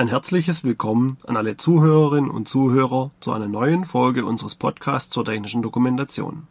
[0.00, 5.26] Ein herzliches Willkommen an alle Zuhörerinnen und Zuhörer zu einer neuen Folge unseres Podcasts zur
[5.26, 6.46] technischen Dokumentation.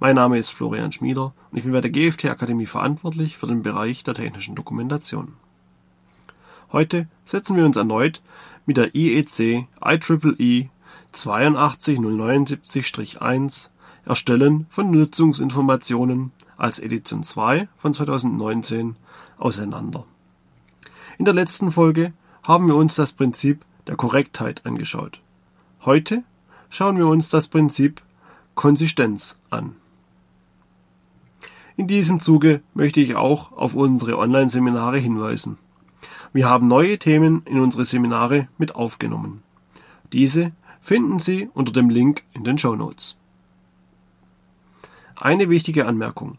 [0.00, 3.62] Mein Name ist Florian Schmieder und ich bin bei der GFT Akademie verantwortlich für den
[3.62, 5.34] Bereich der technischen Dokumentation.
[6.72, 8.20] Heute setzen wir uns erneut
[8.66, 10.68] mit der IEC IEEE
[11.12, 13.68] 82079-1
[14.06, 18.96] Erstellen von Nutzungsinformationen als Edition 2 von 2019
[19.38, 20.04] auseinander.
[21.18, 22.12] In der letzten Folge
[22.42, 25.20] haben wir uns das Prinzip der Korrektheit angeschaut.
[25.84, 26.24] Heute
[26.70, 28.02] schauen wir uns das Prinzip
[28.54, 29.76] Konsistenz an.
[31.76, 35.58] In diesem Zuge möchte ich auch auf unsere Online-Seminare hinweisen.
[36.32, 39.42] Wir haben neue Themen in unsere Seminare mit aufgenommen.
[40.12, 43.16] Diese finden Sie unter dem Link in den Show Notes.
[45.16, 46.38] Eine wichtige Anmerkung.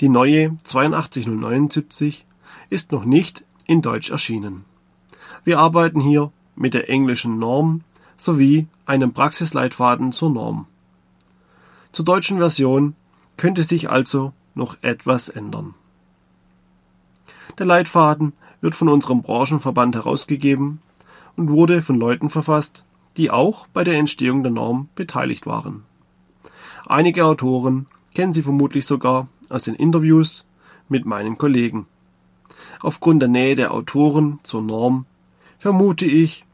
[0.00, 2.26] Die neue 82079
[2.68, 4.64] ist noch nicht in Deutsch erschienen.
[5.46, 7.82] Wir arbeiten hier mit der englischen Norm
[8.16, 10.66] sowie einem Praxisleitfaden zur Norm.
[11.92, 12.96] Zur deutschen Version
[13.36, 15.74] könnte sich also noch etwas ändern.
[17.58, 20.80] Der Leitfaden wird von unserem Branchenverband herausgegeben
[21.36, 22.82] und wurde von Leuten verfasst,
[23.16, 25.84] die auch bei der Entstehung der Norm beteiligt waren.
[26.86, 27.86] Einige Autoren
[28.16, 30.44] kennen Sie vermutlich sogar aus den Interviews
[30.88, 31.86] mit meinen Kollegen.
[32.80, 35.06] Aufgrund der Nähe der Autoren zur Norm
[35.58, 36.44] vermute ich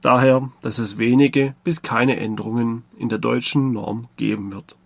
[0.00, 4.76] daher, dass es wenige bis keine Änderungen in der deutschen Norm geben wird.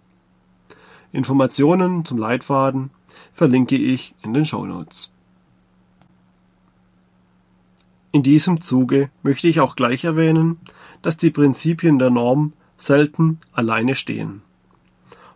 [1.13, 2.91] Informationen zum Leitfaden
[3.33, 5.11] verlinke ich in den Show Notes.
[8.13, 10.59] In diesem Zuge möchte ich auch gleich erwähnen,
[11.03, 14.43] dass die Prinzipien der Norm selten alleine stehen.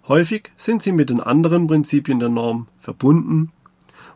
[0.08, 3.52] Häufig sind sie mit den anderen Prinzipien der Norm verbunden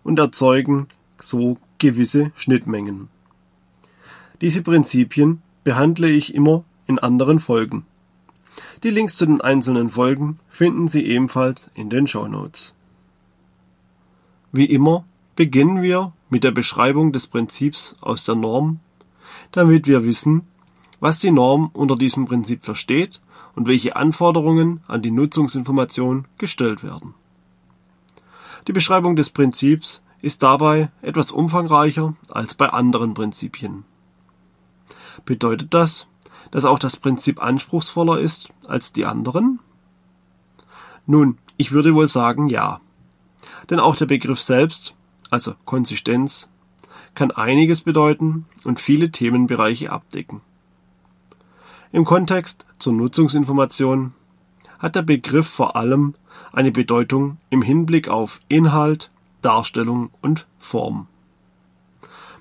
[0.02, 0.88] und erzeugen
[1.20, 3.08] so gewisse Schnittmengen.
[4.40, 7.86] Diese Prinzipien behandle ich immer in anderen Folgen.
[8.82, 12.74] Die Links zu den einzelnen Folgen finden Sie ebenfalls in den Show Notes.
[14.52, 15.04] Wie immer
[15.36, 18.80] beginnen wir mit der Beschreibung des Prinzips aus der Norm,
[19.52, 20.42] damit wir wissen,
[21.00, 23.20] was die Norm unter diesem Prinzip versteht
[23.54, 27.14] und welche Anforderungen an die Nutzungsinformation gestellt werden.
[28.66, 33.84] Die Beschreibung des Prinzips ist dabei etwas umfangreicher als bei anderen Prinzipien.
[35.24, 36.06] Bedeutet das,
[36.50, 39.60] dass auch das Prinzip anspruchsvoller ist als die anderen?
[41.06, 42.80] Nun, ich würde wohl sagen ja.
[43.70, 44.94] Denn auch der Begriff selbst,
[45.30, 46.48] also Konsistenz,
[47.14, 50.40] kann einiges bedeuten und viele Themenbereiche abdecken.
[51.90, 54.12] Im Kontext zur Nutzungsinformation
[54.78, 56.14] hat der Begriff vor allem
[56.52, 59.10] eine Bedeutung im Hinblick auf Inhalt,
[59.42, 61.06] Darstellung und Form.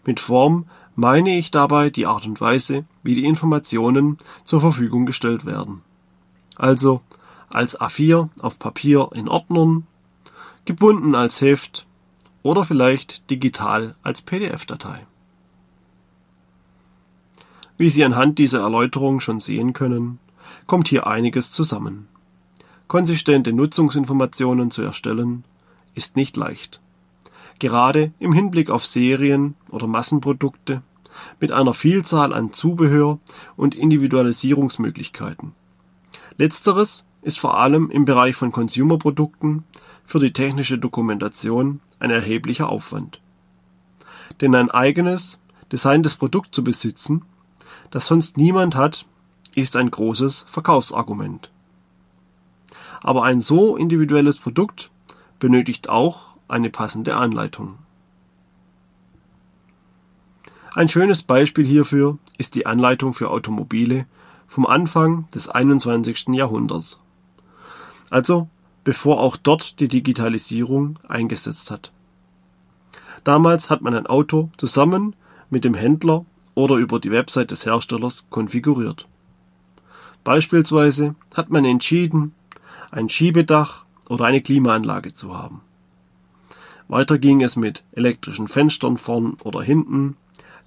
[0.05, 0.65] Mit Form
[0.97, 5.83] meine ich dabei die Art und Weise, wie die Informationen zur Verfügung gestellt werden.
[6.55, 7.01] Also
[7.49, 9.85] als A4 auf Papier in Ordnern,
[10.65, 11.85] gebunden als Heft
[12.41, 15.05] oder vielleicht digital als PDF-Datei.
[17.77, 20.17] Wie Sie anhand dieser Erläuterung schon sehen können,
[20.65, 22.07] kommt hier einiges zusammen.
[22.87, 25.43] Konsistente Nutzungsinformationen zu erstellen,
[25.93, 26.81] ist nicht leicht
[27.59, 30.81] gerade im Hinblick auf Serien oder Massenprodukte
[31.39, 33.19] mit einer Vielzahl an Zubehör
[33.55, 35.53] und Individualisierungsmöglichkeiten.
[36.37, 39.63] Letzteres ist vor allem im Bereich von Consumerprodukten
[40.05, 43.19] für die technische Dokumentation ein erheblicher Aufwand.
[44.41, 45.39] Denn ein eigenes,
[45.71, 47.23] designtes Produkt zu besitzen,
[47.91, 49.05] das sonst niemand hat,
[49.55, 51.49] ist ein großes Verkaufsargument.
[53.01, 54.91] Aber ein so individuelles Produkt
[55.39, 57.77] benötigt auch eine passende Anleitung.
[60.73, 64.05] Ein schönes Beispiel hierfür ist die Anleitung für Automobile
[64.47, 66.27] vom Anfang des 21.
[66.29, 66.99] Jahrhunderts.
[68.09, 68.47] Also
[68.83, 71.91] bevor auch dort die Digitalisierung eingesetzt hat.
[73.25, 75.13] Damals hat man ein Auto zusammen
[75.49, 76.25] mit dem Händler
[76.55, 79.05] oder über die Website des Herstellers konfiguriert.
[80.23, 82.33] Beispielsweise hat man entschieden,
[82.89, 85.61] ein Schiebedach oder eine Klimaanlage zu haben.
[86.87, 90.15] Weiter ging es mit elektrischen Fenstern vorn oder hinten,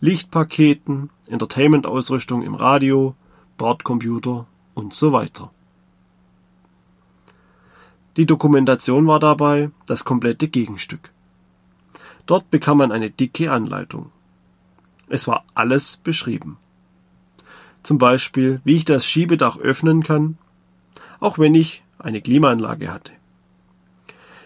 [0.01, 3.15] Lichtpaketen, Entertainment-Ausrüstung im Radio,
[3.57, 5.51] Bordcomputer und so weiter.
[8.17, 11.11] Die Dokumentation war dabei das komplette Gegenstück.
[12.27, 14.11] Dort bekam man eine dicke Anleitung.
[15.09, 16.59] Es war alles beschrieben.
[17.83, 20.39] Zum Beispiel, wie ich das Schiebedach öffnen kann,
[21.19, 23.13] auch wenn ich eine Klimaanlage hatte.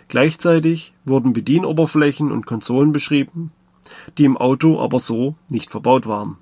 [0.08, 3.52] Gleichzeitig wurden Bedienoberflächen und Konsolen beschrieben,
[4.18, 6.36] die im Auto aber so nicht verbaut waren.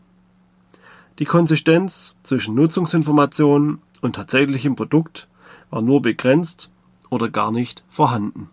[1.18, 5.28] Die Konsistenz zwischen Nutzungsinformationen und tatsächlichem Produkt
[5.70, 6.70] war nur begrenzt
[7.10, 8.50] oder gar nicht vorhanden.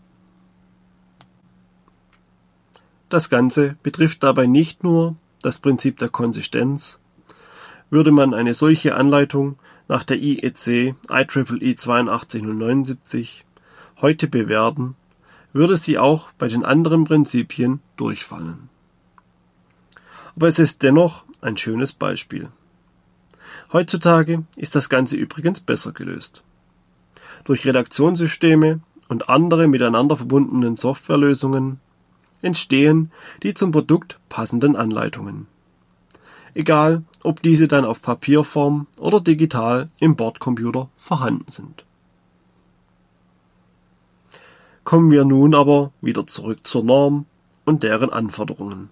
[3.10, 7.00] Das Ganze betrifft dabei nicht nur das Prinzip der Konsistenz.
[7.90, 9.58] Würde man eine solche Anleitung
[9.88, 13.46] nach der IEC IEEE 82079
[14.00, 14.96] heute bewerten,
[15.54, 18.70] würde sie auch bei den anderen Prinzipien durchfallen.
[20.36, 22.50] Aber es ist dennoch ein schönes Beispiel.
[23.74, 26.44] Heutzutage ist das Ganze übrigens besser gelöst.
[27.44, 31.80] Durch Redaktionssysteme und andere miteinander verbundenen Softwarelösungen
[32.42, 33.12] entstehen
[33.44, 35.48] die zum Produkt passenden Anleitungen.
[36.54, 41.86] Egal, ob diese dann auf Papierform oder digital im Bordcomputer vorhanden sind.
[44.90, 47.28] Kommen wir nun aber wieder zurück zur Norm
[47.64, 48.90] und deren Anforderungen.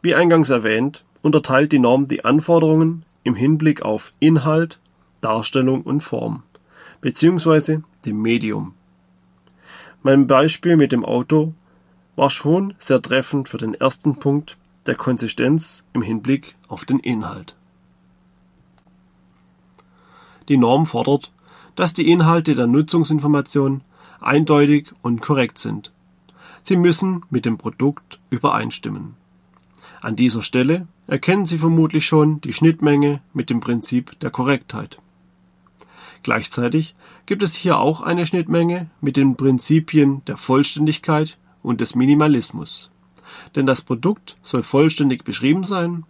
[0.00, 4.78] Wie eingangs erwähnt, unterteilt die Norm die Anforderungen im Hinblick auf Inhalt,
[5.20, 6.44] Darstellung und Form,
[7.00, 8.74] beziehungsweise dem Medium.
[10.04, 11.52] Mein Beispiel mit dem Auto
[12.14, 14.56] war schon sehr treffend für den ersten Punkt
[14.86, 17.56] der Konsistenz im Hinblick auf den Inhalt.
[20.48, 21.32] Die Norm fordert,
[21.74, 23.82] dass die Inhalte der Nutzungsinformation
[24.20, 25.92] eindeutig und korrekt sind.
[26.62, 29.14] Sie müssen mit dem Produkt übereinstimmen.
[30.00, 34.98] An dieser Stelle erkennen Sie vermutlich schon die Schnittmenge mit dem Prinzip der Korrektheit.
[36.22, 36.94] Gleichzeitig
[37.26, 42.90] gibt es hier auch eine Schnittmenge mit den Prinzipien der Vollständigkeit und des Minimalismus.
[43.54, 46.04] Denn das Produkt soll vollständig beschrieben sein,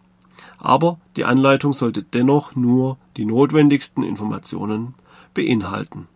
[0.59, 4.95] aber die Anleitung sollte dennoch nur die notwendigsten Informationen
[5.35, 6.09] beinhalten.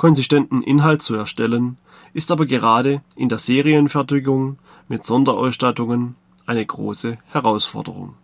[0.00, 1.76] Konsistenten Inhalt zu erstellen,
[2.14, 4.56] ist aber gerade in der Serienfertigung
[4.88, 6.14] mit Sonderausstattungen
[6.46, 8.14] eine große Herausforderung.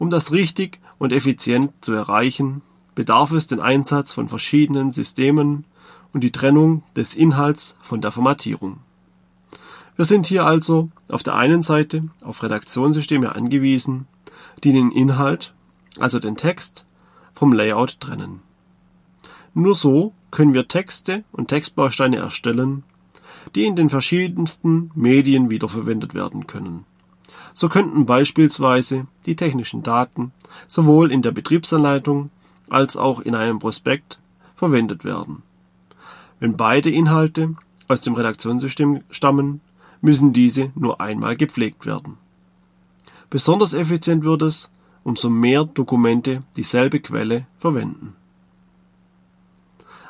[0.00, 2.62] Um das richtig und effizient zu erreichen,
[2.96, 5.66] bedarf es den Einsatz von verschiedenen Systemen
[6.12, 8.80] und die Trennung des Inhalts von der Formatierung.
[9.94, 14.08] Wir sind hier also auf der einen Seite auf Redaktionssysteme angewiesen,
[14.64, 15.54] die den Inhalt,
[16.00, 16.84] also den Text,
[17.32, 18.40] vom Layout trennen.
[19.54, 22.82] Nur so können wir Texte und Textbausteine erstellen,
[23.54, 26.84] die in den verschiedensten Medien wiederverwendet werden können.
[27.52, 30.32] So könnten beispielsweise die technischen Daten
[30.66, 32.30] sowohl in der Betriebsanleitung
[32.68, 34.18] als auch in einem Prospekt
[34.56, 35.42] verwendet werden.
[36.40, 37.54] Wenn beide Inhalte
[37.88, 39.60] aus dem Redaktionssystem stammen,
[40.00, 42.16] müssen diese nur einmal gepflegt werden.
[43.28, 44.70] Besonders effizient wird es,
[45.04, 48.14] umso mehr Dokumente dieselbe Quelle verwenden.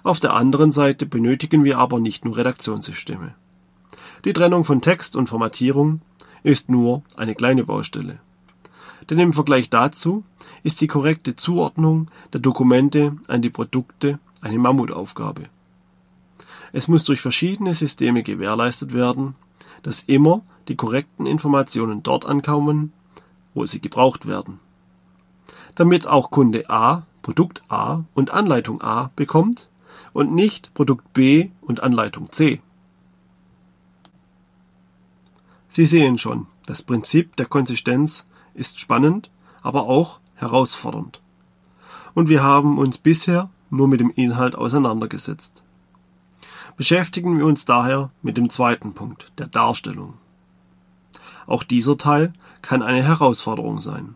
[0.02, 3.34] Auf der anderen Seite benötigen wir aber nicht nur Redaktionssysteme.
[4.24, 6.00] Die Trennung von Text und Formatierung
[6.42, 8.18] ist nur eine kleine Baustelle.
[9.10, 10.24] Denn im Vergleich dazu
[10.62, 15.44] ist die korrekte Zuordnung der Dokumente an die Produkte eine Mammutaufgabe.
[16.72, 19.34] Es muss durch verschiedene Systeme gewährleistet werden,
[19.82, 22.92] dass immer die korrekten Informationen dort ankommen,
[23.54, 24.58] wo sie gebraucht werden.
[25.74, 29.68] Damit auch Kunde A Produkt A und Anleitung A bekommt
[30.12, 32.60] und nicht Produkt B und Anleitung C.
[35.68, 39.30] Sie sehen schon, das Prinzip der Konsistenz ist spannend,
[39.62, 41.20] aber auch herausfordernd.
[42.14, 45.62] Und wir haben uns bisher nur mit dem Inhalt auseinandergesetzt
[46.76, 50.14] beschäftigen wir uns daher mit dem zweiten Punkt, der Darstellung.
[51.46, 54.14] Auch dieser Teil kann eine Herausforderung sein.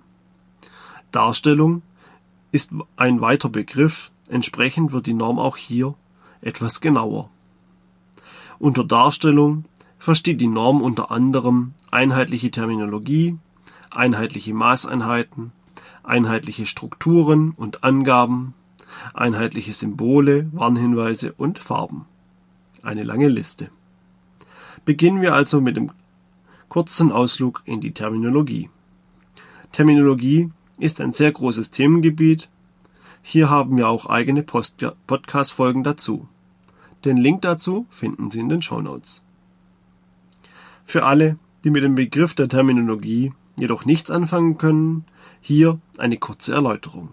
[1.10, 1.82] Darstellung
[2.52, 5.94] ist ein weiter Begriff, entsprechend wird die Norm auch hier
[6.40, 7.30] etwas genauer.
[8.58, 9.64] Unter Darstellung
[9.98, 13.38] versteht die Norm unter anderem einheitliche Terminologie,
[13.90, 15.52] einheitliche Maßeinheiten,
[16.02, 18.54] einheitliche Strukturen und Angaben,
[19.14, 22.06] einheitliche Symbole, Warnhinweise und Farben
[22.86, 23.70] eine lange Liste.
[24.84, 25.90] Beginnen wir also mit dem
[26.68, 28.70] kurzen Ausflug in die Terminologie.
[29.72, 32.48] Terminologie ist ein sehr großes Themengebiet.
[33.28, 36.28] Hier haben wir auch eigene Podcast-Folgen dazu.
[37.04, 39.20] Den Link dazu finden Sie in den Show Notes.
[40.84, 45.06] Für alle, die mit dem Begriff der Terminologie jedoch nichts anfangen können,
[45.40, 47.08] hier eine kurze Erläuterung.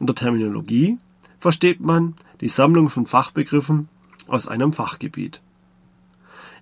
[0.00, 0.98] Unter Terminologie
[1.38, 3.88] versteht man die Sammlung von Fachbegriffen
[4.26, 5.40] aus einem Fachgebiet.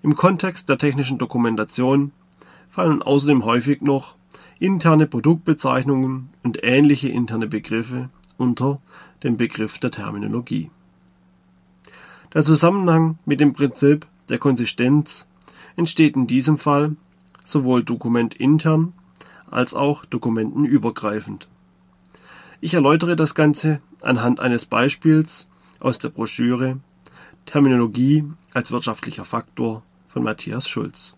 [0.03, 2.11] Im Kontext der technischen Dokumentation
[2.69, 4.13] fallen außerdem häufig noch
[4.59, 8.79] interne Produktbezeichnungen und ähnliche interne Begriffe unter
[9.23, 10.71] den Begriff der Terminologie.
[12.33, 15.25] Der Zusammenhang mit dem Prinzip der Konsistenz
[15.75, 16.95] entsteht in diesem Fall
[17.43, 18.93] sowohl dokumentintern
[19.49, 21.47] als auch dokumentenübergreifend.
[22.61, 25.47] Ich erläutere das Ganze anhand eines Beispiels
[25.79, 26.79] aus der Broschüre
[27.45, 28.23] Terminologie
[28.53, 31.15] als wirtschaftlicher Faktor von Matthias Schulz.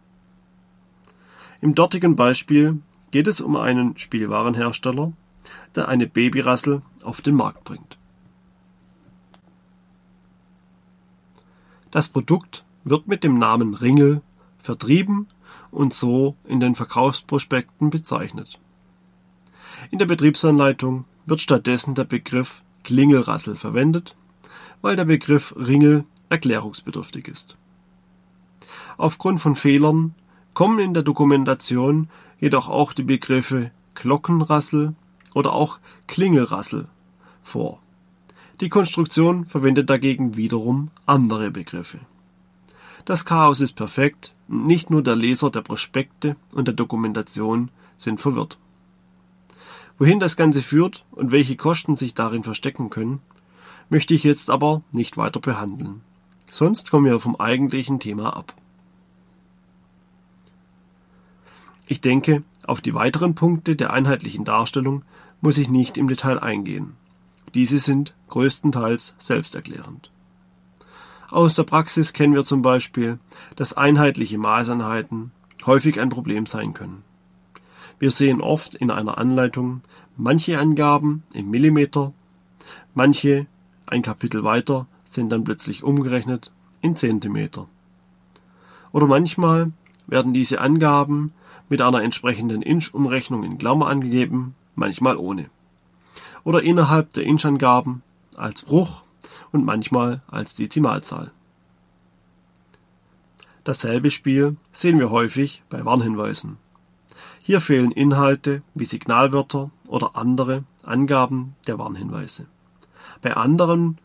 [1.61, 2.79] Im dortigen Beispiel
[3.11, 5.13] geht es um einen Spielwarenhersteller,
[5.75, 7.97] der eine Babyrassel auf den Markt bringt.
[11.89, 14.21] Das Produkt wird mit dem Namen Ringel
[14.61, 15.27] vertrieben
[15.71, 18.59] und so in den Verkaufsprospekten bezeichnet.
[19.89, 24.15] In der Betriebsanleitung wird stattdessen der Begriff Klingelrassel verwendet,
[24.81, 27.55] weil der Begriff Ringel erklärungsbedürftig ist.
[28.97, 30.13] Aufgrund von Fehlern
[30.53, 32.09] kommen in der Dokumentation
[32.39, 34.93] jedoch auch die Begriffe Glockenrassel
[35.33, 36.87] oder auch Klingelrassel
[37.47, 37.79] vor.
[38.59, 41.99] Die Konstruktion verwendet dagegen wiederum andere Begriffe.
[43.05, 48.19] Das Chaos ist perfekt und nicht nur der Leser der Prospekte und der Dokumentation sind
[48.19, 48.57] verwirrt.
[49.97, 53.21] Wohin das Ganze führt und welche Kosten sich darin verstecken können,
[53.89, 56.01] möchte ich jetzt aber nicht weiter behandeln.
[56.51, 58.53] Sonst kommen wir vom eigentlichen Thema ab.
[61.87, 65.03] Ich denke, auf die weiteren Punkte der einheitlichen Darstellung
[65.41, 66.93] muss ich nicht im Detail eingehen.
[67.53, 70.11] Diese sind größtenteils selbsterklärend.
[71.29, 73.19] Aus der Praxis kennen wir zum Beispiel,
[73.55, 75.31] dass einheitliche Maßeinheiten
[75.65, 77.03] häufig ein Problem sein können.
[77.99, 79.81] Wir sehen oft in einer Anleitung
[80.15, 82.13] manche Angaben im Millimeter,
[82.93, 83.47] manche
[83.85, 86.51] ein Kapitel weiter sind dann plötzlich umgerechnet
[86.81, 87.67] in Zentimeter.
[88.91, 89.71] Oder manchmal
[90.05, 91.33] werden diese Angaben
[91.69, 95.49] mit einer entsprechenden Inch-Umrechnung in Klammer angegeben, manchmal ohne.
[96.47, 98.03] Oder innerhalb der Inch-Angaben
[98.37, 99.03] als Bruch
[99.51, 101.31] und manchmal als Dezimalzahl.
[103.65, 106.55] Dasselbe Spiel sehen wir häufig bei Warnhinweisen.
[107.41, 112.45] Hier fehlen Inhalte wie Signalwörter oder andere Angaben der Warnhinweise.
[113.21, 113.97] Bei anderen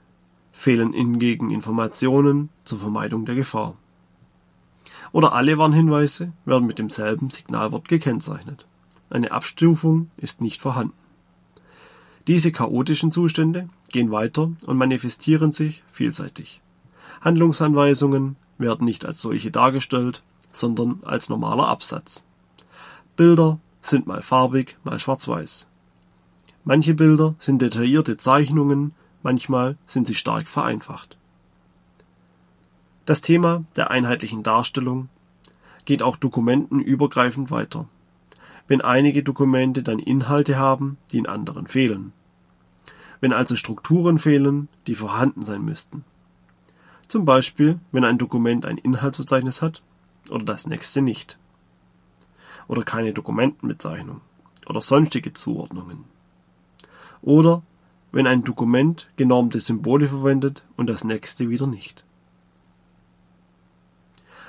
[0.50, 3.76] fehlen hingegen Informationen zur Vermeidung der Gefahr.
[5.12, 8.66] Oder alle Warnhinweise werden mit demselben Signalwort gekennzeichnet.
[9.10, 11.01] Eine Abstufung ist nicht vorhanden.
[12.26, 16.60] Diese chaotischen Zustände gehen weiter und manifestieren sich vielseitig.
[17.20, 22.24] Handlungsanweisungen werden nicht als solche dargestellt, sondern als normaler Absatz.
[23.16, 25.66] Bilder sind mal farbig, mal schwarz-weiß.
[26.64, 31.16] Manche Bilder sind detaillierte Zeichnungen, manchmal sind sie stark vereinfacht.
[33.04, 35.08] Das Thema der einheitlichen Darstellung
[35.84, 37.88] geht auch dokumentenübergreifend weiter,
[38.72, 42.14] wenn einige Dokumente dann Inhalte haben, die in anderen fehlen.
[43.20, 46.06] Wenn also Strukturen fehlen, die vorhanden sein müssten.
[47.06, 49.82] Zum Beispiel, wenn ein Dokument ein Inhaltsverzeichnis hat
[50.30, 51.36] oder das nächste nicht.
[52.66, 54.22] Oder keine Dokumentenbezeichnung
[54.64, 56.04] oder sonstige Zuordnungen.
[57.20, 57.62] Oder
[58.10, 62.06] wenn ein Dokument genormte Symbole verwendet und das nächste wieder nicht.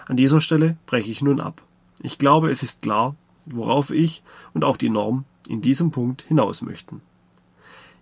[0.06, 1.62] An dieser Stelle breche ich nun ab.
[2.02, 4.24] Ich glaube, es ist klar, worauf ich
[4.54, 7.02] und auch die Norm in diesem Punkt hinaus möchten.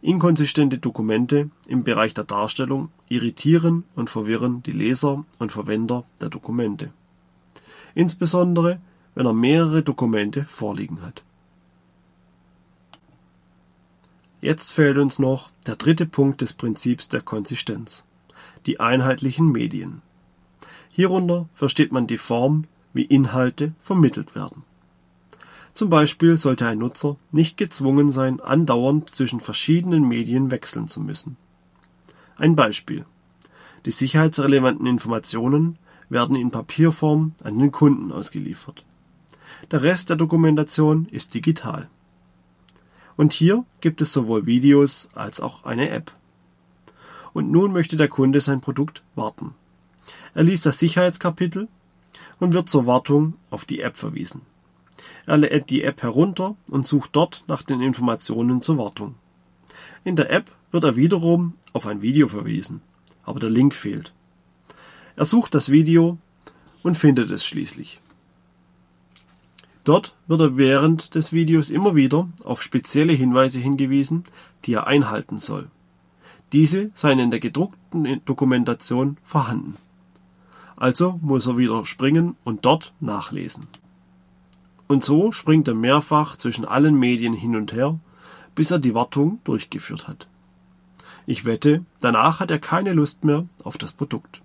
[0.01, 6.91] Inkonsistente Dokumente im Bereich der Darstellung irritieren und verwirren die Leser und Verwender der Dokumente.
[7.93, 8.79] Insbesondere,
[9.13, 11.23] wenn er mehrere Dokumente vorliegen hat.
[14.39, 18.03] Jetzt fehlt uns noch der dritte Punkt des Prinzips der Konsistenz,
[18.65, 20.01] die einheitlichen Medien.
[20.89, 24.63] Hierunter versteht man die Form, wie Inhalte vermittelt werden.
[25.73, 31.37] Zum Beispiel sollte ein Nutzer nicht gezwungen sein, andauernd zwischen verschiedenen Medien wechseln zu müssen.
[32.35, 33.05] Ein Beispiel.
[33.85, 35.77] Die sicherheitsrelevanten Informationen
[36.09, 38.85] werden in Papierform an den Kunden ausgeliefert.
[39.71, 41.87] Der Rest der Dokumentation ist digital.
[43.15, 46.11] Und hier gibt es sowohl Videos als auch eine App.
[47.33, 49.53] Und nun möchte der Kunde sein Produkt warten.
[50.33, 51.67] Er liest das Sicherheitskapitel
[52.39, 54.41] und wird zur Wartung auf die App verwiesen.
[55.25, 59.15] Er lädt die App herunter und sucht dort nach den Informationen zur Wartung.
[60.03, 62.81] In der App wird er wiederum auf ein Video verwiesen,
[63.23, 64.13] aber der Link fehlt.
[65.15, 66.17] Er sucht das Video
[66.83, 67.99] und findet es schließlich.
[69.83, 74.25] Dort wird er während des Videos immer wieder auf spezielle Hinweise hingewiesen,
[74.65, 75.69] die er einhalten soll.
[76.51, 79.77] Diese seien in der gedruckten Dokumentation vorhanden.
[80.75, 83.67] Also muss er wieder springen und dort nachlesen.
[84.91, 87.97] Und so springt er mehrfach zwischen allen Medien hin und her,
[88.55, 90.27] bis er die Wartung durchgeführt hat.
[91.25, 94.41] Ich wette, danach hat er keine Lust mehr auf das Produkt.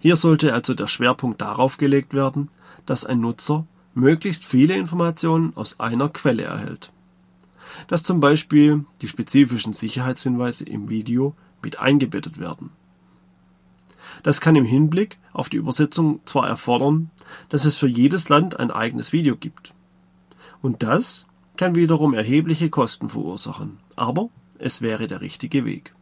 [0.00, 2.48] Hier sollte also der Schwerpunkt darauf gelegt werden,
[2.84, 6.90] dass ein Nutzer möglichst viele Informationen aus einer Quelle erhält.
[7.86, 12.70] Dass zum Beispiel die spezifischen Sicherheitshinweise im Video mit eingebettet werden.
[14.22, 17.10] Das kann im Hinblick auf die Übersetzung zwar erfordern,
[17.48, 19.72] dass es für jedes Land ein eigenes Video gibt.
[20.62, 21.26] Und das
[21.56, 25.94] kann wiederum erhebliche Kosten verursachen, aber es wäre der richtige Weg.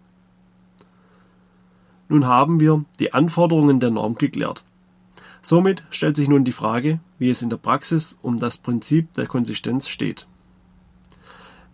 [2.09, 4.65] Nun haben wir die Anforderungen der Norm geklärt.
[5.43, 9.27] Somit stellt sich nun die Frage, wie es in der Praxis um das Prinzip der
[9.27, 10.27] Konsistenz steht.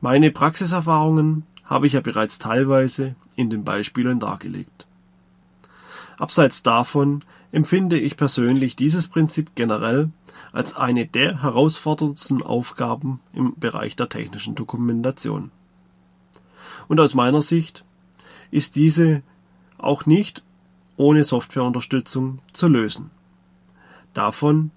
[0.01, 4.87] Meine Praxiserfahrungen habe ich ja bereits teilweise in den Beispielen dargelegt.
[6.19, 10.11] Abseits davon empfinde ich persönlich dieses Prinzip generell
[10.53, 15.51] als eine der herausforderndsten Aufgaben im Bereich der technischen Dokumentation.
[16.89, 17.85] Und aus meiner Sicht
[18.51, 19.23] ist diese
[19.79, 20.43] auch nicht
[20.97, 23.11] ohne Softwareunterstützung zu lösen.
[24.13, 24.71] Davon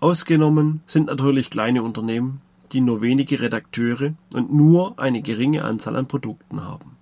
[0.00, 2.40] ausgenommen sind natürlich kleine Unternehmen,
[2.72, 6.96] die nur wenige Redakteure und nur eine geringe Anzahl an Produkten haben.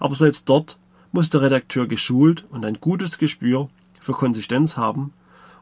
[0.00, 0.78] Aber selbst dort
[1.14, 3.68] muss der Redakteur geschult und ein gutes Gespür
[4.00, 5.12] für Konsistenz haben,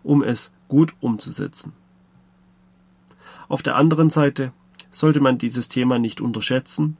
[0.03, 1.75] um es gut umzusetzen.
[3.51, 4.53] Auf der anderen Seite
[4.91, 6.97] sollte man dieses Thema nicht unterschätzen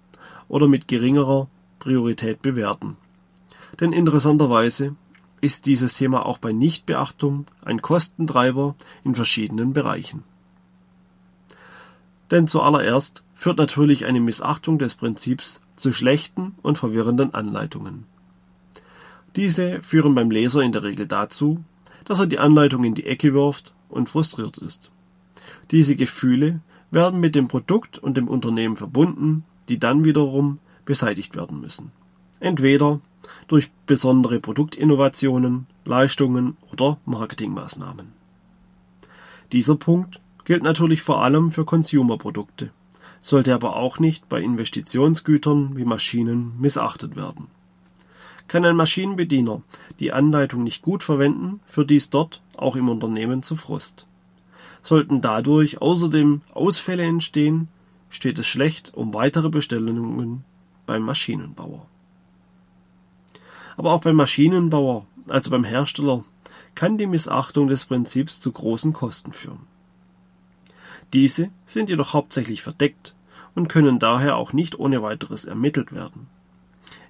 [0.49, 2.99] oder mit geringerer Priorität bewerten.
[3.81, 4.97] Denn interessanterweise
[5.41, 10.25] ist dieses Thema auch bei Nichtbeachtung ein Kostentreiber in verschiedenen Bereichen.
[12.31, 18.12] Denn zuallererst führt natürlich eine Missachtung des Prinzips zu schlechten und verwirrenden Anleitungen.
[19.37, 21.65] Diese führen beim Leser in der Regel dazu,
[22.05, 24.91] dass er die Anleitung in die Ecke wirft und frustriert ist.
[25.71, 26.61] Diese Gefühle
[26.91, 31.93] werden mit dem Produkt und dem Unternehmen verbunden, die dann wiederum beseitigt werden müssen.
[32.41, 33.01] Entweder
[33.47, 38.13] durch besondere Produktinnovationen, Leistungen oder Marketingmaßnahmen.
[39.53, 42.71] Dieser Punkt gilt natürlich vor allem für Consumer-Produkte,
[43.21, 47.47] sollte aber auch nicht bei Investitionsgütern wie Maschinen missachtet werden.
[48.53, 49.63] Kann ein Maschinenbediener
[49.99, 54.05] die Anleitung nicht gut verwenden, führt dies dort auch im Unternehmen zu Frust.
[54.83, 57.69] Sollten dadurch außerdem Ausfälle entstehen,
[58.11, 60.45] steht es schlecht um weitere Bestellungen
[60.85, 61.87] beim Maschinenbauer.
[63.79, 66.23] Aber auch beim Maschinenbauer, also beim Hersteller,
[66.75, 69.67] kann die Missachtung des Prinzips zu großen Kosten führen.
[71.15, 73.15] Diese sind jedoch hauptsächlich verdeckt
[73.55, 76.29] und können daher auch nicht ohne weiteres ermittelt werden.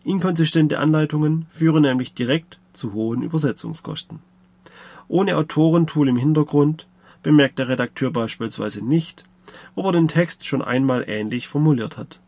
[0.05, 4.21] Inkonsistente Anleitungen führen nämlich direkt zu hohen Übersetzungskosten.
[5.09, 6.87] Ohne Autorentool im Hintergrund
[7.23, 9.25] bemerkt der Redakteur beispielsweise nicht,
[9.75, 12.21] ob er den Text schon einmal ähnlich formuliert hat.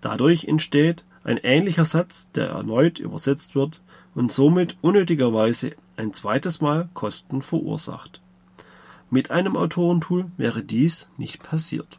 [0.00, 3.80] Dadurch entsteht ein ähnlicher Satz, der erneut übersetzt wird
[4.14, 8.20] und somit unnötigerweise ein zweites Mal Kosten verursacht.
[9.10, 11.98] Mit einem Autorentool wäre dies nicht passiert.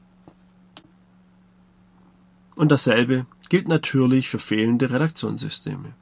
[2.56, 5.93] Und dasselbe gilt natürlich für fehlende Redaktionssysteme.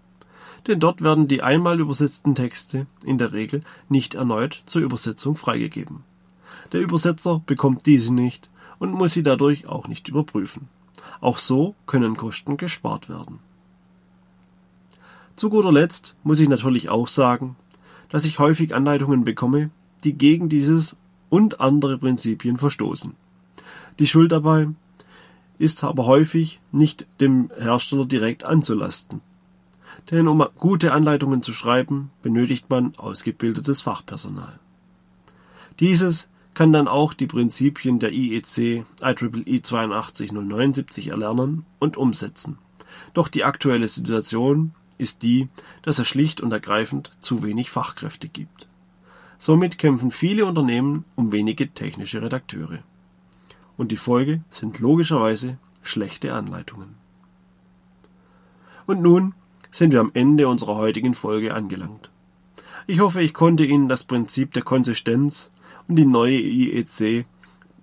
[0.67, 3.59] Denn dort werden die einmal übersetzten Texte in der Regel
[3.89, 6.05] nicht erneut zur Übersetzung freigegeben.
[6.71, 10.69] Der Übersetzer bekommt diese nicht und muss sie dadurch auch nicht überprüfen.
[11.19, 13.39] Auch so können Kosten gespart werden.
[15.35, 17.57] Zu guter Letzt muss ich natürlich auch sagen,
[18.07, 19.71] dass ich häufig Anleitungen bekomme,
[20.05, 20.95] die gegen dieses
[21.27, 23.13] und andere Prinzipien verstoßen.
[23.99, 24.69] Die Schuld dabei
[25.61, 29.21] ist aber häufig nicht dem Hersteller direkt anzulasten.
[30.09, 34.59] Denn um gute Anleitungen zu schreiben, benötigt man ausgebildetes Fachpersonal.
[35.79, 42.57] Dieses kann dann auch die Prinzipien der IEC IEEE 82079 erlernen und umsetzen.
[43.13, 45.47] Doch die aktuelle Situation ist die,
[45.83, 48.67] dass es schlicht und ergreifend zu wenig Fachkräfte gibt.
[49.37, 52.79] Somit kämpfen viele Unternehmen um wenige technische Redakteure.
[53.81, 56.97] Und die Folge sind logischerweise schlechte Anleitungen.
[58.85, 59.33] Und nun
[59.71, 62.11] sind wir am Ende unserer heutigen Folge angelangt.
[62.85, 65.49] Ich hoffe, ich konnte Ihnen das Prinzip der Konsistenz
[65.87, 67.25] und die neue IEC IEEE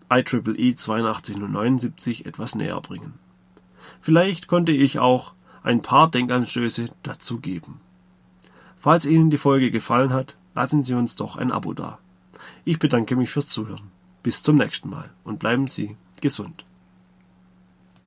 [0.09, 3.15] 82079 etwas näher bringen.
[4.01, 5.33] Vielleicht konnte ich auch
[5.65, 7.81] ein paar Denkanstöße dazu geben.
[8.79, 11.99] Falls Ihnen die Folge gefallen hat, lassen Sie uns doch ein Abo da.
[12.65, 13.98] Ich bedanke mich fürs Zuhören.
[14.22, 16.64] Bis zum nächsten Mal und bleiben Sie gesund.